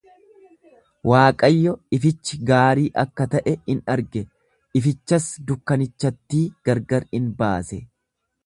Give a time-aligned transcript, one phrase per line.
[1.09, 4.25] Waaqayyo ifichi gaarii akka ta'e in arge;
[4.81, 7.83] ifichas dukkanichattii gargar in baase.